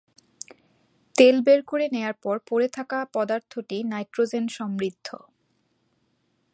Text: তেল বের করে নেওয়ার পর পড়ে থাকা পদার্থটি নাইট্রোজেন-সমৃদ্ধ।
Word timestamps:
তেল 1.15 1.35
বের 1.45 1.61
করে 1.63 1.85
নেওয়ার 1.93 2.15
পর 2.23 2.35
পড়ে 2.49 2.67
থাকা 2.77 2.99
পদার্থটি 3.13 3.77
নাইট্রোজেন-সমৃদ্ধ। 3.91 5.07